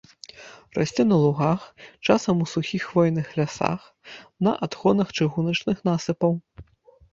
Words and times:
Расце 0.77 1.03
на 1.09 1.17
лугах, 1.23 1.61
часам 2.07 2.35
у 2.47 2.47
сухіх 2.53 2.87
хвойных 2.93 3.29
лясах, 3.41 3.81
на 4.49 4.57
адхонах 4.69 5.15
чыгуначных 5.21 5.87
насыпаў. 5.93 6.31